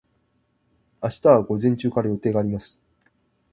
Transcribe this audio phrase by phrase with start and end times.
[0.99, 2.81] 明日は午前中から予定があります。